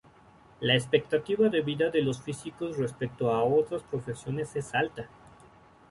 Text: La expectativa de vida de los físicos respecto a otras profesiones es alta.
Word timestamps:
La 0.61 0.73
expectativa 0.73 1.49
de 1.49 1.61
vida 1.61 1.91
de 1.91 2.01
los 2.01 2.23
físicos 2.23 2.75
respecto 2.79 3.29
a 3.31 3.43
otras 3.43 3.83
profesiones 3.83 4.55
es 4.55 4.73
alta. 4.73 5.07